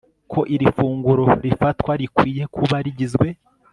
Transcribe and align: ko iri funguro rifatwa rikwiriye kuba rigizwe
ko 0.31 0.39
iri 0.55 0.67
funguro 0.75 1.23
rifatwa 1.45 1.91
rikwiriye 2.01 2.45
kuba 2.55 2.75
rigizwe 2.85 3.27